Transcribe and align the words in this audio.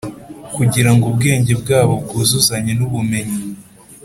kugira 0.55 0.89
ngo 0.93 1.03
ubwenge 1.11 1.53
bwabo 1.61 1.93
bwuzuzanye 2.03 2.71
n’ubumenyi 2.75 3.39